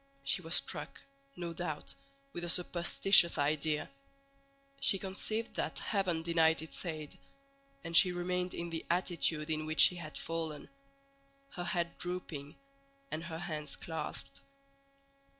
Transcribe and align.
She 0.23 0.41
was 0.41 0.55
struck, 0.55 0.99
no 1.35 1.53
doubt, 1.53 1.93
with 2.33 2.43
a 2.43 2.49
superstitious 2.49 3.37
idea; 3.37 3.87
she 4.79 4.97
conceived 4.97 5.53
that 5.57 5.77
heaven 5.77 6.23
denied 6.23 6.63
its 6.63 6.83
aid, 6.87 7.19
and 7.83 7.95
she 7.95 8.11
remained 8.11 8.55
in 8.55 8.71
the 8.71 8.83
attitude 8.89 9.51
in 9.51 9.67
which 9.67 9.81
she 9.81 9.97
had 9.97 10.17
fallen, 10.17 10.69
her 11.51 11.65
head 11.65 11.95
drooping 11.99 12.55
and 13.11 13.25
her 13.25 13.37
hands 13.37 13.75
clasped. 13.75 14.41